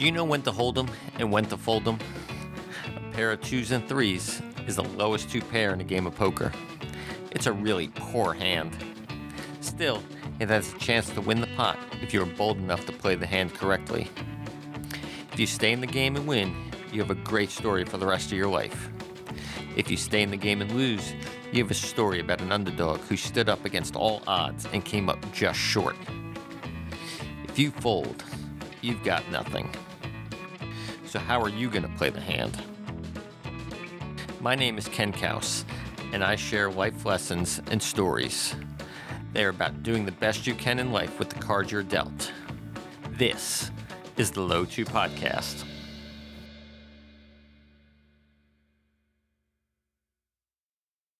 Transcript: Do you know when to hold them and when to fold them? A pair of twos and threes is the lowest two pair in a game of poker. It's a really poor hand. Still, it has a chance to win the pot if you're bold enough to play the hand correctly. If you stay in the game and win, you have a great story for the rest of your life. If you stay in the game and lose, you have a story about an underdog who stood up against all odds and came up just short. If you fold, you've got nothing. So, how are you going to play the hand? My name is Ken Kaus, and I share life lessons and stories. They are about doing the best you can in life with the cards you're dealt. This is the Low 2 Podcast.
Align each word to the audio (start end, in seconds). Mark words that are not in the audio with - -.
Do 0.00 0.06
you 0.06 0.12
know 0.12 0.24
when 0.24 0.40
to 0.44 0.50
hold 0.50 0.76
them 0.76 0.90
and 1.18 1.30
when 1.30 1.44
to 1.44 1.58
fold 1.58 1.84
them? 1.84 1.98
A 2.96 3.12
pair 3.12 3.32
of 3.32 3.42
twos 3.42 3.70
and 3.70 3.86
threes 3.86 4.40
is 4.66 4.76
the 4.76 4.82
lowest 4.82 5.28
two 5.28 5.42
pair 5.42 5.74
in 5.74 5.80
a 5.82 5.84
game 5.84 6.06
of 6.06 6.14
poker. 6.14 6.52
It's 7.32 7.44
a 7.44 7.52
really 7.52 7.88
poor 7.88 8.32
hand. 8.32 8.74
Still, 9.60 10.02
it 10.38 10.48
has 10.48 10.72
a 10.72 10.78
chance 10.78 11.10
to 11.10 11.20
win 11.20 11.42
the 11.42 11.48
pot 11.48 11.78
if 12.00 12.14
you're 12.14 12.24
bold 12.24 12.56
enough 12.56 12.86
to 12.86 12.92
play 12.92 13.14
the 13.14 13.26
hand 13.26 13.52
correctly. 13.52 14.08
If 15.34 15.38
you 15.38 15.46
stay 15.46 15.70
in 15.70 15.82
the 15.82 15.86
game 15.86 16.16
and 16.16 16.26
win, 16.26 16.56
you 16.90 17.02
have 17.02 17.10
a 17.10 17.14
great 17.16 17.50
story 17.50 17.84
for 17.84 17.98
the 17.98 18.06
rest 18.06 18.32
of 18.32 18.38
your 18.38 18.48
life. 18.48 18.88
If 19.76 19.90
you 19.90 19.98
stay 19.98 20.22
in 20.22 20.30
the 20.30 20.38
game 20.38 20.62
and 20.62 20.72
lose, 20.72 21.12
you 21.52 21.62
have 21.62 21.70
a 21.70 21.74
story 21.74 22.20
about 22.20 22.40
an 22.40 22.52
underdog 22.52 23.00
who 23.00 23.18
stood 23.18 23.50
up 23.50 23.66
against 23.66 23.96
all 23.96 24.22
odds 24.26 24.66
and 24.72 24.82
came 24.82 25.10
up 25.10 25.18
just 25.34 25.58
short. 25.58 25.96
If 27.44 27.58
you 27.58 27.70
fold, 27.70 28.24
you've 28.82 29.02
got 29.04 29.28
nothing. 29.30 29.68
So, 31.06 31.18
how 31.18 31.40
are 31.40 31.48
you 31.48 31.70
going 31.70 31.82
to 31.82 31.88
play 31.96 32.10
the 32.10 32.20
hand? 32.20 32.62
My 34.40 34.54
name 34.54 34.78
is 34.78 34.88
Ken 34.88 35.12
Kaus, 35.12 35.64
and 36.12 36.24
I 36.24 36.36
share 36.36 36.70
life 36.70 37.04
lessons 37.04 37.60
and 37.70 37.82
stories. 37.82 38.54
They 39.32 39.44
are 39.44 39.50
about 39.50 39.82
doing 39.82 40.06
the 40.06 40.12
best 40.12 40.46
you 40.46 40.54
can 40.54 40.78
in 40.78 40.92
life 40.92 41.18
with 41.18 41.30
the 41.30 41.40
cards 41.40 41.70
you're 41.70 41.82
dealt. 41.82 42.32
This 43.12 43.70
is 44.16 44.30
the 44.30 44.40
Low 44.40 44.64
2 44.64 44.84
Podcast. 44.84 45.64